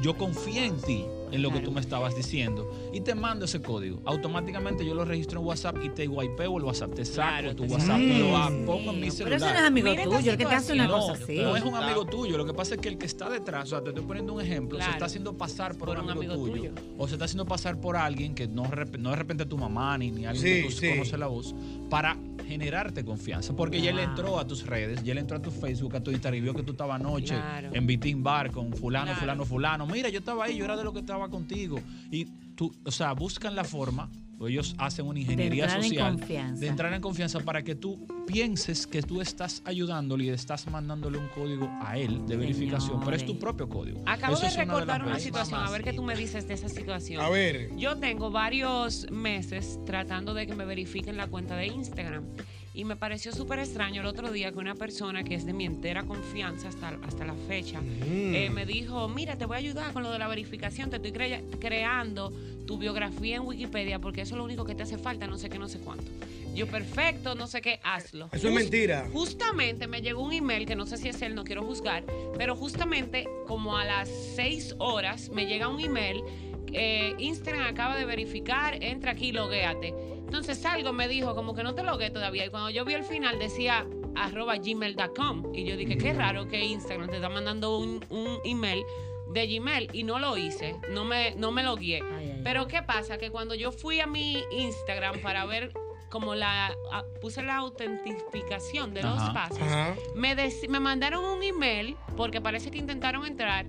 yo 0.00 0.16
confié 0.16 0.64
en 0.66 0.76
ti, 0.80 1.04
en 1.34 1.42
lo 1.42 1.50
que 1.52 1.60
tú 1.60 1.70
me 1.72 1.80
estabas 1.80 2.14
diciendo, 2.16 2.70
y 2.92 3.00
te 3.00 3.14
mando 3.14 3.44
ese 3.44 3.60
código. 3.60 4.00
Automáticamente 4.04 4.84
yo 4.86 4.94
lo 4.94 5.04
registro 5.04 5.40
en 5.40 5.46
WhatsApp 5.46 5.76
y 5.82 5.88
te 5.90 6.06
wipeo 6.08 6.56
el 6.58 6.64
WhatsApp. 6.64 6.94
Te 6.94 7.04
saco 7.04 7.28
Claro, 7.28 7.56
tu 7.56 7.66
te 7.66 7.72
WhatsApp, 7.72 7.98
te 7.98 8.18
lo 8.18 8.36
ah, 8.36 8.50
pongo 8.64 8.90
en 8.92 9.00
mi 9.00 9.10
Pero 9.10 9.12
eso 9.12 9.16
celular. 9.16 9.40
no 9.40 9.58
es 9.58 9.64
amigo 9.66 9.90
Mira 9.90 10.04
tuyo, 10.04 10.30
el 10.32 10.36
que 10.38 10.46
te 10.46 10.54
hace 10.54 10.72
una 10.72 10.86
No, 10.86 10.92
cosa 11.00 11.12
así. 11.22 11.38
no 11.38 11.56
es 11.56 11.62
un 11.64 11.74
amigo 11.74 12.04
tuyo. 12.06 12.38
Lo 12.38 12.46
que 12.46 12.54
pasa 12.54 12.74
es 12.76 12.80
que 12.80 12.88
el 12.88 12.98
que 12.98 13.06
está 13.06 13.28
detrás, 13.28 13.64
o 13.64 13.70
sea, 13.70 13.82
te 13.82 13.90
estoy 13.90 14.04
poniendo 14.04 14.32
un 14.32 14.40
ejemplo, 14.40 14.78
se 14.80 14.90
está 14.90 15.06
haciendo 15.06 15.36
pasar 15.36 15.76
por, 15.76 15.88
Por 15.88 15.98
un 15.98 16.04
un 16.04 16.10
amigo, 16.10 16.32
amigo 16.34 16.46
tuyo, 16.48 16.70
tuyo. 16.72 16.94
O 16.98 17.06
se 17.08 17.14
está 17.14 17.24
haciendo 17.24 17.44
pasar 17.46 17.80
por 17.80 17.96
alguien 17.96 18.34
que 18.34 18.46
no, 18.46 18.62
no 18.98 19.10
de 19.10 19.16
repente 19.16 19.44
tu 19.46 19.58
mamá 19.58 19.98
ni, 19.98 20.10
ni 20.10 20.26
alguien 20.26 20.44
Sí, 20.44 20.62
que 20.62 20.68
tú 20.68 20.70
sí. 20.80 20.88
conoces 20.90 21.18
la 21.18 21.26
voz, 21.26 21.54
para 21.90 22.16
generarte 22.46 23.04
confianza. 23.04 23.54
Porque 23.56 23.80
ya 23.80 23.90
él 23.90 23.98
entró 23.98 24.38
a 24.38 24.46
tus 24.46 24.66
redes, 24.66 25.02
ya 25.02 25.12
él 25.12 25.18
entró 25.18 25.38
a 25.38 25.42
tu 25.42 25.50
Facebook, 25.50 25.96
a 25.96 26.02
tu 26.02 26.10
Instagram 26.10 26.38
y 26.38 26.40
vio 26.42 26.54
que 26.54 26.62
tú 26.62 26.72
estabas 26.72 27.00
anoche 27.00 27.34
Claro. 27.34 27.70
en 27.72 27.86
Bitín 27.86 28.22
Bar 28.22 28.50
con 28.50 28.72
fulano, 28.74 29.06
Claro. 29.06 29.20
fulano, 29.20 29.44
fulano. 29.46 29.86
Mira, 29.86 30.10
yo 30.10 30.18
estaba 30.18 30.44
ahí, 30.44 30.56
yo 30.58 30.64
era 30.66 30.76
de 30.76 30.84
lo 30.84 30.92
que 30.92 30.98
estaba 31.00 31.23
contigo. 31.30 31.80
Y 32.10 32.24
tú, 32.54 32.74
o 32.84 32.90
sea, 32.90 33.12
buscan 33.12 33.54
la 33.54 33.64
forma, 33.64 34.10
o 34.38 34.48
ellos 34.48 34.74
hacen 34.78 35.06
una 35.06 35.20
ingeniería 35.20 35.64
entrar 35.64 35.78
en 35.84 35.88
social 35.88 36.18
confianza. 36.18 36.60
de 36.60 36.66
entrar 36.66 36.92
en 36.92 37.00
confianza 37.00 37.40
para 37.40 37.62
que 37.62 37.76
tú 37.76 38.04
pienses 38.26 38.86
que 38.86 39.00
tú 39.00 39.20
estás 39.20 39.62
ayudándole 39.64 40.24
y 40.24 40.28
estás 40.30 40.66
mandándole 40.66 41.18
un 41.18 41.28
código 41.28 41.70
a 41.80 41.96
él 41.96 42.26
de 42.26 42.36
verificación, 42.36 43.00
pero 43.04 43.16
es 43.16 43.24
tu 43.24 43.38
propio 43.38 43.68
código. 43.68 44.02
Acabo 44.06 44.34
Eso 44.34 44.46
de 44.46 44.52
una 44.54 44.64
recordar 44.64 45.02
una 45.02 45.10
veces. 45.12 45.24
situación, 45.24 45.60
a 45.60 45.70
ver 45.70 45.84
qué 45.84 45.92
tú 45.92 46.02
me 46.02 46.16
dices 46.16 46.48
de 46.48 46.54
esa 46.54 46.68
situación. 46.68 47.22
A 47.24 47.28
ver. 47.28 47.76
Yo 47.76 47.96
tengo 47.96 48.30
varios 48.32 49.08
meses 49.10 49.78
tratando 49.86 50.34
de 50.34 50.48
que 50.48 50.54
me 50.56 50.64
verifiquen 50.64 51.16
la 51.16 51.28
cuenta 51.28 51.54
de 51.56 51.68
Instagram. 51.68 52.24
Y 52.76 52.84
me 52.84 52.96
pareció 52.96 53.32
súper 53.32 53.60
extraño 53.60 54.00
el 54.00 54.06
otro 54.08 54.32
día 54.32 54.50
que 54.50 54.58
una 54.58 54.74
persona 54.74 55.22
que 55.22 55.36
es 55.36 55.46
de 55.46 55.52
mi 55.52 55.64
entera 55.64 56.02
confianza 56.02 56.68
hasta, 56.68 56.98
hasta 57.06 57.24
la 57.24 57.34
fecha 57.46 57.80
Mm. 57.80 58.34
eh, 58.34 58.50
me 58.50 58.66
dijo, 58.66 59.08
mira, 59.08 59.38
te 59.38 59.46
voy 59.46 59.54
a 59.54 59.58
ayudar 59.60 59.92
con 59.92 60.02
lo 60.02 60.10
de 60.10 60.18
la 60.18 60.26
verificación, 60.26 60.90
te 60.90 60.96
estoy 60.96 61.12
crea- 61.12 61.40
creando 61.60 62.32
tu 62.66 62.76
biografía 62.76 63.36
en 63.36 63.42
Wikipedia 63.46 64.00
porque 64.00 64.22
eso 64.22 64.34
es 64.34 64.38
lo 64.38 64.44
único 64.44 64.64
que 64.64 64.74
te 64.74 64.82
hace 64.82 64.98
falta, 64.98 65.26
no 65.28 65.38
sé 65.38 65.48
qué, 65.48 65.58
no 65.58 65.68
sé 65.68 65.78
cuánto. 65.78 66.10
Yo, 66.52 66.66
perfecto, 66.66 67.34
no 67.36 67.46
sé 67.46 67.60
qué, 67.60 67.78
hazlo. 67.84 68.28
Eso 68.32 68.48
es 68.48 68.54
mentira. 68.54 69.08
Justamente 69.12 69.86
me 69.86 70.02
llegó 70.02 70.22
un 70.22 70.32
email, 70.32 70.66
que 70.66 70.74
no 70.76 70.86
sé 70.86 70.96
si 70.96 71.08
es 71.08 71.20
él, 71.22 71.34
no 71.36 71.44
quiero 71.44 71.62
juzgar, 71.64 72.04
pero 72.36 72.56
justamente 72.56 73.28
como 73.46 73.76
a 73.76 73.84
las 73.84 74.08
seis 74.34 74.74
horas 74.78 75.28
me 75.30 75.46
llega 75.46 75.68
un 75.68 75.78
email, 75.80 76.22
eh, 76.72 77.14
Instagram 77.18 77.66
acaba 77.66 77.96
de 77.96 78.04
verificar, 78.04 78.82
entra 78.82 79.12
aquí, 79.12 79.30
loguéate. 79.30 79.94
Entonces 80.26 80.64
algo 80.66 80.92
me 80.92 81.06
dijo 81.08 81.34
como 81.34 81.54
que 81.54 81.62
no 81.62 81.74
te 81.74 81.82
logué 81.82 82.10
todavía 82.10 82.46
y 82.46 82.50
cuando 82.50 82.70
yo 82.70 82.84
vi 82.84 82.94
el 82.94 83.04
final 83.04 83.38
decía 83.38 83.86
arroba 84.16 84.56
gmail.com 84.56 85.54
y 85.54 85.64
yo 85.64 85.76
dije, 85.76 85.96
qué 85.98 86.12
raro 86.12 86.46
que 86.48 86.64
Instagram 86.64 87.08
te 87.08 87.16
está 87.16 87.28
mandando 87.28 87.78
un, 87.78 88.04
un 88.10 88.38
email 88.44 88.82
de 89.32 89.46
Gmail 89.48 89.88
y 89.92 90.04
no 90.04 90.18
lo 90.20 90.36
hice, 90.36 90.76
no 90.92 91.04
me, 91.04 91.34
no 91.34 91.50
me 91.50 91.62
logué. 91.64 92.00
Ay, 92.02 92.30
ay, 92.36 92.40
Pero 92.44 92.68
¿qué 92.68 92.82
pasa? 92.82 93.18
Que 93.18 93.30
cuando 93.30 93.54
yo 93.56 93.72
fui 93.72 93.98
a 94.00 94.06
mi 94.06 94.42
Instagram 94.52 95.20
para 95.22 95.44
ver 95.46 95.72
como 96.10 96.34
la... 96.36 96.66
a- 96.92 97.04
puse 97.20 97.42
la 97.42 97.56
autentificación 97.56 98.94
de 98.94 99.02
los 99.02 99.18
Ajá. 99.20 99.32
pasos, 99.32 99.58
Ajá. 99.62 99.96
me, 100.14 100.36
dec- 100.36 100.68
me 100.68 100.78
mandaron 100.78 101.24
un 101.24 101.42
email 101.42 101.96
porque 102.16 102.40
parece 102.40 102.70
que 102.70 102.78
intentaron 102.78 103.26
entrar 103.26 103.66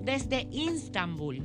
desde 0.00 0.48
Istanbul. 0.50 1.42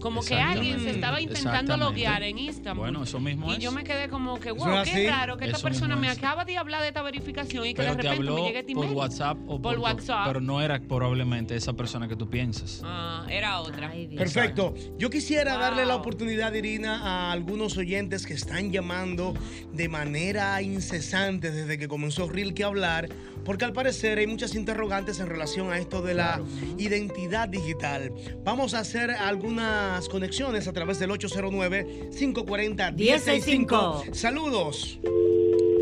Como 0.00 0.22
que 0.22 0.34
alguien 0.36 0.80
se 0.80 0.90
estaba 0.90 1.20
intentando 1.20 1.76
loguear 1.76 2.22
en 2.22 2.38
Istanbul. 2.38 2.84
Bueno, 2.84 3.02
eso 3.02 3.18
mismo 3.20 3.50
y 3.52 3.56
es. 3.56 3.58
yo 3.60 3.72
me 3.72 3.84
quedé 3.84 4.08
como 4.08 4.38
que, 4.38 4.50
wow, 4.52 4.82
qué 4.84 5.08
raro 5.10 5.36
que 5.36 5.46
esta 5.46 5.56
Eso 5.56 5.64
persona 5.64 5.96
me 5.96 6.10
es. 6.10 6.18
acaba 6.18 6.44
de 6.44 6.56
hablar 6.56 6.82
de 6.82 6.88
esta 6.88 7.02
verificación 7.02 7.66
y 7.66 7.74
que 7.74 7.82
pero 7.82 7.90
de 7.96 7.96
te 7.96 8.02
repente 8.02 8.28
habló 8.28 8.34
me 8.42 8.48
llegue 8.48 8.58
este 8.60 8.74
por. 8.74 8.86
WhatsApp 8.86 9.38
o 9.46 9.60
Por 9.60 9.74
por, 9.74 9.78
WhatsApp. 9.78 10.26
Pero 10.26 10.40
no 10.40 10.60
era 10.62 10.80
probablemente 10.80 11.56
esa 11.56 11.72
persona 11.72 12.06
que 12.08 12.16
tú 12.16 12.28
piensas. 12.30 12.80
Ah, 12.84 13.26
era 13.28 13.60
otra. 13.60 13.90
Ay. 13.90 14.06
Perfecto. 14.16 14.74
Yo 14.98 15.10
quisiera 15.10 15.52
Wow. 15.54 15.60
darle 15.62 15.86
la 15.86 15.96
oportunidad, 15.96 16.52
Irina, 16.54 17.00
a 17.02 17.32
algunos 17.32 17.76
oyentes 17.76 18.26
que 18.26 18.34
están 18.34 18.70
llamando 18.72 19.34
de 19.72 19.88
manera 19.88 20.60
incesante 20.62 21.50
desde 21.50 21.78
que 21.78 21.88
comenzó 21.88 22.28
Rilke 22.28 22.64
a 22.64 22.66
hablar, 22.68 23.08
porque 23.48 23.64
al 23.64 23.72
parecer 23.72 24.18
hay 24.18 24.26
muchas 24.26 24.54
interrogantes 24.54 25.20
en 25.20 25.26
relación 25.26 25.72
a 25.72 25.78
esto 25.78 26.02
de 26.02 26.12
la 26.12 26.42
identidad 26.76 27.48
digital. 27.48 28.12
Vamos 28.44 28.74
a 28.74 28.80
hacer 28.80 29.10
algunas 29.10 30.06
conexiones 30.10 30.68
a 30.68 30.74
través 30.74 30.98
del 30.98 31.08
809-540-1065. 31.12 34.12
Saludos. 34.12 35.00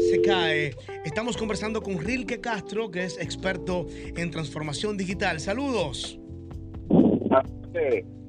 Se 0.09 0.23
cae. 0.23 0.77
Estamos 1.05 1.37
conversando 1.37 1.83
con 1.83 1.99
Rilke 1.99 2.41
Castro, 2.41 2.89
que 2.89 3.03
es 3.03 3.19
experto 3.19 3.89
en 4.17 4.31
transformación 4.31 4.97
digital. 4.97 5.41
Saludos. 5.41 6.21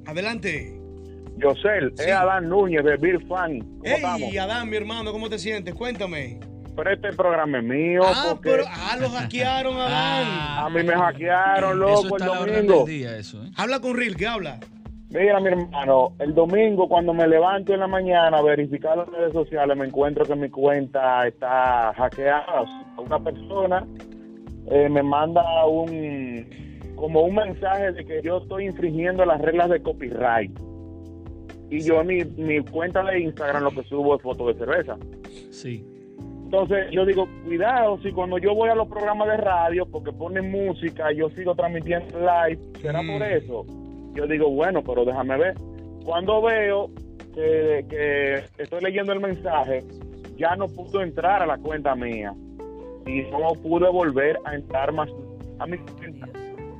Adelante. 0.07 0.81
Yosel, 1.37 1.93
Sí. 1.95 2.05
es 2.05 2.11
Adán 2.11 2.49
Núñez 2.49 2.83
de 2.83 2.97
Bill 2.97 3.23
Fan. 3.27 3.59
Hey, 3.83 4.35
Adán, 4.39 4.67
mi 4.67 4.77
hermano, 4.77 5.11
¿cómo 5.11 5.29
te 5.29 5.37
sientes? 5.37 5.75
Cuéntame. 5.75 6.39
Pero 6.77 6.91
este 6.93 7.11
programa 7.13 7.57
es 7.57 7.63
mío 7.65 8.01
Ah, 8.05 8.25
porque 8.29 8.49
pero, 8.51 8.63
ah, 8.67 8.95
lo 9.01 9.09
hackearon, 9.09 9.75
Adán. 9.81 10.25
a 10.65 10.69
mí 10.69 10.83
me 10.83 10.93
hackearon, 10.93 11.79
loco, 11.79 12.17
está 12.17 12.25
el 12.45 12.53
domingo. 12.53 12.85
del 12.85 12.85
día, 12.85 13.17
eso, 13.17 13.43
¿eh? 13.43 13.49
Habla 13.57 13.79
con 13.81 13.97
Ril, 13.97 14.15
que 14.15 14.27
habla. 14.27 14.59
Mira, 15.09 15.39
mi 15.39 15.47
hermano, 15.47 16.13
el 16.19 16.35
domingo 16.35 16.87
cuando 16.87 17.13
me 17.13 17.27
levanto 17.27 17.73
en 17.73 17.79
la 17.79 17.87
mañana 17.87 18.37
a 18.37 18.41
verificar 18.43 18.95
las 18.97 19.07
redes 19.09 19.33
sociales, 19.33 19.75
me 19.75 19.85
encuentro 19.87 20.23
que 20.25 20.35
mi 20.35 20.49
cuenta 20.49 21.25
está 21.27 21.93
hackeada. 21.95 22.63
Una 22.97 23.19
persona 23.23 23.85
eh, 24.69 24.87
me 24.89 25.01
manda 25.01 25.43
un 25.65 26.45
como 26.95 27.21
un 27.21 27.35
mensaje 27.35 27.91
de 27.93 28.05
que 28.05 28.21
yo 28.23 28.37
estoy 28.39 28.65
infringiendo 28.65 29.23
las 29.25 29.39
reglas 29.41 29.69
de 29.69 29.81
copyright. 29.81 30.51
Y 31.71 31.81
yo 31.81 32.01
en 32.01 32.07
mi, 32.07 32.23
mi 32.25 32.59
cuenta 32.61 33.03
de 33.03 33.19
Instagram 33.21 33.63
lo 33.63 33.71
que 33.71 33.83
subo 33.83 34.15
es 34.15 34.21
fotos 34.21 34.47
de 34.47 34.65
cerveza. 34.65 34.97
Sí. 35.51 35.85
Entonces 36.47 36.87
yo 36.91 37.05
digo, 37.05 37.27
cuidado, 37.43 37.97
si 38.01 38.09
cuando 38.13 38.37
yo 38.37 38.55
voy 38.55 38.69
a 38.69 38.75
los 38.75 38.87
programas 38.87 39.27
de 39.27 39.35
radio, 39.35 39.85
porque 39.85 40.13
ponen 40.13 40.49
música, 40.49 41.11
yo 41.11 41.29
sigo 41.31 41.53
transmitiendo 41.55 42.17
live, 42.19 42.57
¿será 42.81 43.01
Mm. 43.01 43.11
por 43.11 43.27
eso? 43.27 43.65
Yo 44.13 44.25
digo, 44.27 44.49
bueno, 44.49 44.81
pero 44.81 45.03
déjame 45.03 45.37
ver. 45.37 45.55
Cuando 46.05 46.41
veo 46.41 46.89
que, 47.35 47.85
que 47.89 48.35
estoy 48.63 48.79
leyendo 48.81 49.11
el 49.11 49.19
mensaje, 49.19 49.83
ya 50.37 50.55
no 50.55 50.67
pudo 50.69 51.01
entrar 51.01 51.43
a 51.43 51.45
la 51.45 51.57
cuenta 51.57 51.93
mía. 51.95 52.33
Y 53.05 53.23
no 53.23 53.51
pude 53.61 53.89
volver 53.89 54.39
a 54.45 54.55
entrar 54.55 54.93
más 54.93 55.09
a 55.59 55.67
mi 55.67 55.77
cuenta. 55.77 56.29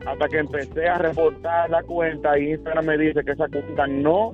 Hasta 0.09 0.29
que 0.29 0.37
empecé 0.37 0.87
a 0.87 0.97
reportar 0.97 1.69
la 1.69 1.83
cuenta 1.83 2.39
y 2.39 2.51
Instagram 2.51 2.85
me 2.85 2.97
dice 2.97 3.21
que 3.25 3.31
esa 3.33 3.49
cuenta 3.49 3.85
no 3.85 4.33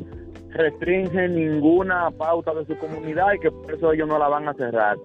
restringe 0.51 1.27
ninguna 1.27 2.11
pauta 2.11 2.53
de 2.53 2.63
su 2.65 2.77
comunidad 2.77 3.33
y 3.33 3.39
que 3.39 3.49
por 3.49 3.73
eso 3.73 3.91
ellos 3.91 4.07
no 4.07 4.19
la 4.19 4.27
van 4.27 4.47
a 4.47 4.53
cerrar. 4.53 4.97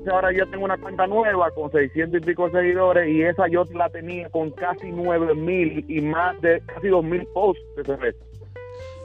Entonces, 0.00 0.12
Ahora 0.14 0.32
yo 0.32 0.46
tengo 0.48 0.64
una 0.64 0.78
cuenta 0.78 1.06
nueva 1.06 1.50
con 1.50 1.70
600 1.70 2.22
y 2.22 2.24
pico 2.24 2.48
de 2.48 2.60
seguidores 2.60 3.08
y 3.10 3.22
esa 3.22 3.48
yo 3.48 3.64
la 3.74 3.90
tenía 3.90 4.30
con 4.30 4.50
casi 4.50 4.90
9 4.90 5.34
mil 5.34 5.84
y 5.88 6.00
más 6.00 6.40
de 6.40 6.62
casi 6.66 6.88
2 6.88 7.04
mil 7.04 7.26
posts 7.34 7.62
de 7.76 7.84
cerveza. 7.84 8.18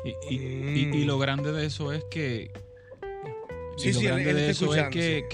Y, 0.06 0.10
y- 0.30 0.90
y- 0.94 0.98
y 1.02 1.06
lo 1.06 1.20
grande 1.20 1.52
de 1.52 1.66
eso 1.66 1.92
es 1.92 2.06
que. 2.06 2.50
Sí, 3.76 3.92
lo 3.92 4.00
sí, 4.00 4.06
grande 4.06 4.30
él 4.30 4.36
de 4.38 4.50
eso 4.52 4.74
es 4.74 4.84
que, 4.88 5.26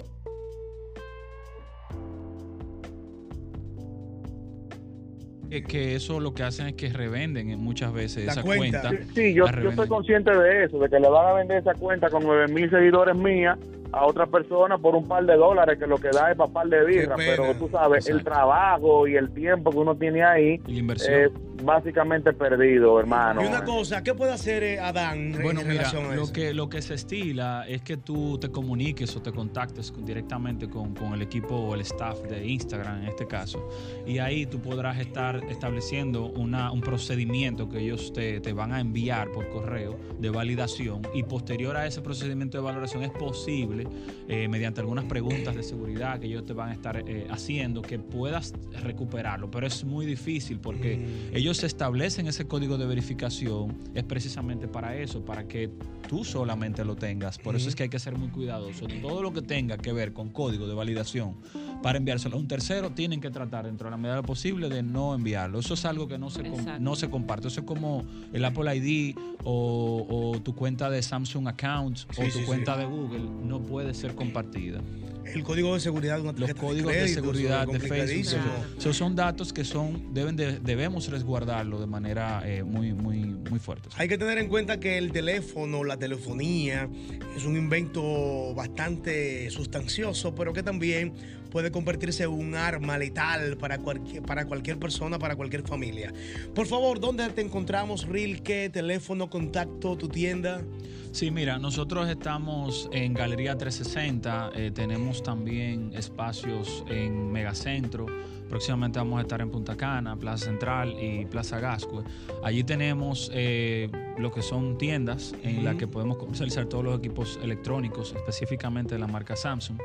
que, 5.50 5.64
que 5.64 5.96
eso 5.96 6.20
lo 6.20 6.34
que 6.34 6.42
hacen 6.42 6.68
es 6.68 6.74
que 6.74 6.90
revenden 6.90 7.56
muchas 7.60 7.94
veces 7.94 8.26
La 8.26 8.32
esa 8.32 8.42
cuenta. 8.42 8.90
cuenta. 8.90 9.06
Sí, 9.14 9.36
yo, 9.36 9.46
yo 9.62 9.70
estoy 9.70 9.88
consciente 9.88 10.32
de 10.36 10.64
eso, 10.64 10.80
de 10.80 10.90
que 10.90 11.00
le 11.00 11.08
van 11.08 11.28
a 11.28 11.34
vender 11.34 11.58
esa 11.60 11.76
cuenta 11.76 12.10
con 12.10 12.24
9 12.24 12.48
mil 12.48 12.68
seguidores 12.72 13.16
mías 13.16 13.60
a 13.94 14.06
otra 14.06 14.26
persona 14.26 14.78
por 14.78 14.96
un 14.96 15.08
par 15.08 15.26
de 15.26 15.36
dólares, 15.36 15.78
que 15.78 15.88
lo 15.88 15.98
que 15.98 16.10
da 16.10 16.32
es 16.32 16.38
para 16.38 16.52
par 16.52 16.68
de 16.68 16.84
birra. 16.86 17.16
pena. 17.16 17.34
Pero 17.38 17.54
tú 17.56 17.68
sabes, 17.70 18.08
el 18.08 18.24
trabajo 18.24 19.08
y 19.08 19.16
el 19.16 19.34
tiempo 19.34 19.72
que 19.72 19.78
uno 19.78 19.96
tiene 19.96 20.24
ahí 20.24 20.60
Y 20.68 20.74
la 20.74 20.80
inversión. 20.80 21.14
es 21.14 21.32
básicamente 21.64 22.34
perdido, 22.34 23.00
hermano. 23.00 23.44
Y 23.44 23.48
una 23.48 23.64
cosa, 23.64 24.04
¿qué 24.04 24.14
puede 24.14 24.32
hacer 24.34 24.64
eh, 24.64 24.80
Adán 24.80 25.18
en 25.34 25.38
mira, 25.38 25.62
relación 25.64 26.06
a 26.12 26.16
lo 26.16 26.24
eso? 26.24 26.34
que, 26.34 26.54
lo 26.54 26.70
que 26.70 26.82
se 26.82 26.94
estila 26.96 27.66
es 27.68 27.82
que 27.82 27.98
tú 27.98 28.38
te 28.40 28.50
comuniques 28.50 29.16
o 29.16 29.22
te 29.22 29.32
contactes 29.32 29.92
con- 29.92 30.06
directamente 30.06 30.70
con, 30.70 30.94
con 30.96 31.14
el 31.14 31.22
equipo 31.22 31.56
o 31.56 31.76
el 31.76 31.82
staff 31.82 32.20
de 32.24 32.46
Instagram 32.48 33.02
en 33.04 33.08
este 33.08 33.28
caso. 33.28 33.68
Y 34.06 34.20
ahí 34.20 34.46
tú 34.46 34.60
podrás 34.62 35.00
estar 35.00 35.42
estableciendo 35.50 36.26
una, 36.28 36.72
un 36.72 36.82
procedimiento 36.82 37.70
que 37.70 37.80
ellos 37.80 38.12
te, 38.14 38.40
te 38.40 38.54
van 38.54 38.74
a 38.74 38.80
enviar 38.80 39.32
por 39.32 39.50
correo 39.50 39.98
de 40.20 40.30
validación. 40.30 41.02
Y 41.14 41.24
posterior 41.24 41.76
a 41.78 41.86
ese 41.88 42.02
procedimiento 42.02 42.58
de 42.58 42.64
valoración 42.64 43.04
es 43.04 43.12
posible, 43.12 43.88
eh, 44.28 44.48
mediante 44.48 44.82
algunas 44.82 45.06
preguntas 45.06 45.56
de 45.56 45.64
seguridad 45.64 46.20
que 46.20 46.28
ellos 46.28 46.46
te 46.46 46.54
van 46.54 46.70
a 46.70 46.74
estar 46.74 47.04
eh, 47.08 47.28
haciendo, 47.30 47.82
que 47.82 48.00
puedas 48.00 48.54
recuperarlo. 48.84 49.50
Pero 49.52 49.68
es 49.68 49.84
muy 49.84 50.06
difícil 50.06 50.60
porque 50.60 50.92
Mm. 51.02 51.36
ellos 51.36 51.51
establecen 51.52 52.28
ese 52.28 52.48
código 52.48 52.78
de 52.78 52.86
verificación 52.86 53.78
es 53.94 54.04
precisamente 54.04 54.68
para 54.68 54.96
eso, 54.96 55.24
para 55.24 55.48
que 55.48 55.70
tú 56.10 56.24
solamente 56.24 56.84
lo 56.86 56.96
tengas. 56.96 57.38
Por 57.38 57.56
eso 57.56 57.70
es 57.70 57.76
que 57.76 57.84
hay 57.84 57.90
que 57.90 58.00
ser 58.00 58.18
muy 58.18 58.30
cuidadoso. 58.30 58.88
Todo 59.02 59.22
lo 59.22 59.32
que 59.34 59.42
tenga 59.42 59.78
que 59.78 59.94
ver 59.94 60.14
con 60.14 60.30
código 60.30 60.68
de 60.68 60.74
validación 60.74 61.36
para 61.84 61.98
enviárselo 61.98 62.36
a 62.36 62.40
un 62.40 62.48
tercero, 62.48 62.92
tienen 62.92 63.20
que 63.22 63.32
tratar 63.32 63.66
dentro 63.66 63.86
de 63.88 63.92
la 63.92 63.98
medida 63.98 64.12
de 64.16 64.22
lo 64.22 64.28
posible 64.28 64.70
de 64.70 64.84
no 64.84 65.16
enviarlo. 65.16 65.60
Eso 65.60 65.74
es 65.74 65.84
algo 65.86 66.08
que 66.08 66.18
no 66.18 66.30
se, 66.30 66.44
com- 66.44 66.66
no 66.80 66.96
se 66.96 67.10
comparte. 67.10 67.48
Eso 67.48 67.62
es 67.62 67.66
como 67.66 68.04
el 68.34 68.46
Apple 68.46 68.76
ID 68.76 69.16
o, 69.44 70.06
o 70.36 70.40
tu 70.42 70.54
cuenta 70.56 70.90
de 70.90 71.02
Samsung 71.02 71.48
Account 71.48 72.00
o 72.12 72.14
tu 72.16 72.22
sí, 72.24 72.32
sí. 72.32 72.44
cuenta 72.46 72.78
de 72.78 72.86
Google. 72.86 73.24
No 73.44 73.60
puede 73.62 73.94
ser 73.94 74.14
compartida. 74.16 74.80
El 75.26 75.44
código 75.44 75.74
de 75.76 75.80
seguridad 75.80 76.16
de 76.18 76.22
una 76.24 76.32
Los 76.34 76.54
códigos 76.56 76.92
de, 76.92 77.00
crédito, 77.00 77.22
seguridad 77.22 77.64
eso 77.64 77.72
de 77.74 77.80
Facebook. 77.80 78.42
esos 78.78 78.98
son 78.98 79.16
datos 79.16 79.54
que 79.54 79.64
son 79.64 80.14
deben 80.14 80.36
de- 80.36 80.60
debemos 80.60 81.08
resguardarlo 81.10 81.80
de 81.80 81.88
manera 81.88 82.42
eh, 82.46 82.64
muy 82.64 82.94
muy 82.94 83.18
muy 83.50 83.60
fuerte. 83.60 83.90
Hay 83.98 84.08
que 84.08 84.18
tener 84.18 84.38
en 84.40 84.48
cuenta 84.50 84.80
que 84.80 84.98
el 84.98 85.12
teléfono, 85.12 85.84
la 85.84 85.98
telefonía, 85.98 86.90
es 87.36 87.46
un 87.46 87.56
invento 87.56 88.54
bastante 88.56 89.50
sustancioso, 89.52 90.34
pero 90.36 90.54
que 90.54 90.64
también 90.64 91.14
puede 91.52 91.70
convertirse 91.70 92.24
en 92.24 92.32
un 92.32 92.56
arma 92.56 92.98
letal 92.98 93.58
para 93.58 93.78
cualquier, 93.78 94.24
para 94.24 94.46
cualquier 94.46 94.80
persona, 94.80 95.20
para 95.20 95.36
cualquier 95.36 95.62
familia. 95.62 96.12
Por 96.56 96.66
favor, 96.66 97.00
¿dónde 97.00 97.30
te 97.30 97.42
encontramos, 97.42 98.08
Ril? 98.08 98.42
¿Qué 98.42 98.70
teléfono, 98.70 99.30
contacto, 99.30 99.96
tu 99.98 100.08
tienda? 100.08 100.64
Sí, 101.12 101.30
mira, 101.30 101.60
nosotros 101.60 102.10
estamos 102.10 102.90
en 102.94 103.14
Galería 103.14 103.58
360, 103.58 104.52
eh, 104.56 104.72
tenemos 104.74 105.22
también 105.22 105.92
espacios 105.94 106.86
en 106.88 107.32
Megacentro, 107.32 108.06
próximamente 108.52 109.00
vamos 109.00 109.18
a 109.18 109.22
estar 109.22 109.40
en 109.42 109.50
Punta 109.50 109.76
Cana, 109.78 110.18
Plaza 110.18 110.46
Central 110.46 110.94
y 111.02 111.26
Plaza 111.26 111.60
Gascue. 111.60 112.04
Allí 112.44 112.64
tenemos 112.66 113.32
eh, 113.34 113.90
lo 114.20 114.30
que 114.32 114.42
son 114.42 114.78
tiendas 114.78 115.34
en 115.42 115.64
las 115.64 115.76
que 115.78 115.88
podemos 115.88 116.18
comercializar 116.18 116.66
todos 116.66 116.84
los 116.84 117.00
equipos 117.00 117.40
electrónicos, 117.42 118.14
específicamente 118.16 118.96
de 118.96 119.00
la 119.00 119.08
marca 119.08 119.36
Samsung. 119.38 119.78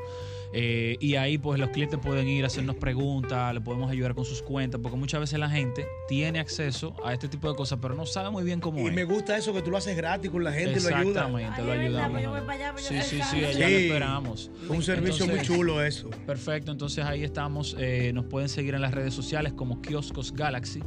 Eh, 0.53 0.95
y 1.01 1.15
ahí 1.15 1.37
pues 1.37 1.59
los 1.59 1.69
clientes 1.71 1.99
pueden 2.01 2.27
ir 2.27 2.43
a 2.45 2.47
hacernos 2.47 2.75
preguntas, 2.77 3.53
le 3.53 3.59
podemos 3.59 3.91
ayudar 3.91 4.15
con 4.15 4.23
sus 4.25 4.41
cuentas, 4.41 4.79
porque 4.81 4.97
muchas 4.97 5.19
veces 5.19 5.39
la 5.39 5.49
gente 5.49 5.85
tiene 6.07 6.39
acceso 6.39 6.93
a 7.03 7.13
este 7.13 7.27
tipo 7.27 7.49
de 7.49 7.55
cosas, 7.55 7.79
pero 7.81 7.95
no 7.95 8.05
sabe 8.05 8.29
muy 8.29 8.43
bien 8.43 8.59
cómo 8.61 8.79
Y 8.79 8.87
es. 8.87 8.93
me 8.93 9.03
gusta 9.03 9.37
eso 9.37 9.53
que 9.53 9.61
tú 9.61 9.71
lo 9.71 9.77
haces 9.77 9.95
gratis 9.97 10.29
con 10.31 10.43
la 10.43 10.51
gente 10.53 10.79
y 10.79 10.83
lo 10.83 10.87
ayuda. 10.95 11.01
Exactamente, 11.27 11.63
lo 11.63 11.71
ayudamos. 11.73 12.21
yo 12.21 12.31
voy 12.31 12.41
para 12.41 12.53
allá, 12.53 12.73
yo 12.77 12.81
sí, 12.83 12.95
sí, 13.01 13.21
sí, 13.29 13.37
allá. 13.43 13.53
Sí. 13.53 13.59
lo 13.59 13.67
esperamos. 13.79 14.51
Un 14.69 14.83
servicio 14.83 15.27
muy 15.27 15.41
chulo 15.41 15.81
eso. 15.83 16.09
Perfecto, 16.25 16.71
entonces 16.71 17.03
ahí 17.05 17.23
estamos. 17.23 17.75
eh, 17.79 18.11
nos 18.13 18.25
pueden 18.25 18.47
seguir 18.49 18.56
en 18.75 18.81
las 18.81 18.93
redes 18.93 19.13
sociales 19.13 19.53
como 19.53 19.81
Kioscos 19.81 20.33
Galaxy. 20.33 20.81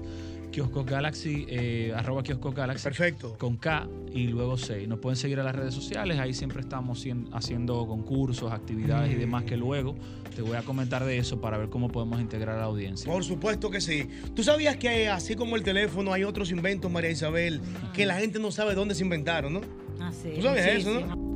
Kioscos 0.51 0.85
Galaxy, 0.85 1.47
eh, 1.49 1.93
arroba 1.95 2.25
Kioscos 2.25 2.53
Galaxy. 2.55 2.83
Perfecto. 2.83 3.37
Con 3.39 3.57
K 3.57 3.87
y 4.13 4.27
luego 4.27 4.57
C. 4.57 4.85
Nos 4.89 4.99
pueden 4.99 5.17
seguir 5.17 5.39
en 5.39 5.45
las 5.45 5.55
redes 5.55 5.73
sociales. 5.73 6.19
Ahí 6.19 6.35
siempre 6.35 6.61
estamos 6.61 7.05
cien- 7.07 7.29
haciendo 7.33 7.87
concursos, 7.87 8.51
actividades 8.53 9.13
y 9.13 9.15
demás 9.15 9.45
que 9.45 9.57
luego 9.57 9.95
te 10.35 10.43
voy 10.43 10.57
a 10.57 10.63
comentar 10.63 11.05
de 11.05 11.19
eso 11.19 11.41
para 11.41 11.57
ver 11.57 11.69
cómo 11.69 11.89
podemos 11.89 12.21
integrar 12.21 12.57
a 12.57 12.61
la 12.61 12.65
audiencia. 12.65 13.11
Por 13.13 13.23
supuesto 13.23 13.71
que 13.71 13.81
sí. 13.81 14.09
¿Tú 14.35 14.43
sabías 14.43 14.77
que 14.77 15.09
así 15.09 15.37
como 15.37 15.55
el 15.55 15.63
teléfono 15.63 16.13
hay 16.13 16.25
otros 16.25 16.51
inventos, 16.51 16.91
María 16.91 17.11
Isabel, 17.11 17.61
que 17.95 18.05
la 18.05 18.17
gente 18.19 18.41
no 18.41 18.51
sabe 18.51 18.75
dónde 18.75 18.97
se 18.97 19.05
inventaron, 19.05 19.53
¿no? 19.53 19.61
Ah, 20.01 20.11
sí, 20.13 20.31
¿Tú 20.35 20.43
sabías 20.43 20.67
eso, 20.67 21.01
no? 21.01 21.30